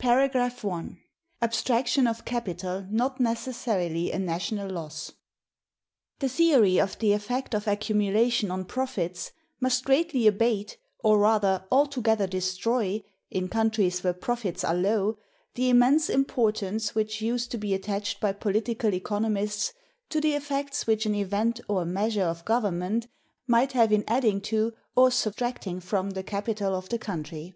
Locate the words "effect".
7.12-7.52